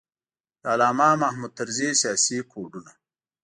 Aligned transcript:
د 0.61 0.63
علامه 0.73 1.09
محمود 1.21 1.51
طرزي 1.59 1.89
سیاسي 2.01 2.37
کوډونه. 2.51 2.91